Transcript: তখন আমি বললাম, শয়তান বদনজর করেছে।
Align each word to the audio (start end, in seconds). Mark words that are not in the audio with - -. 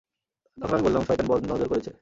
তখন 0.57 0.73
আমি 0.73 0.83
বললাম, 0.83 1.03
শয়তান 1.07 1.27
বদনজর 1.27 1.67
করেছে। 1.67 1.89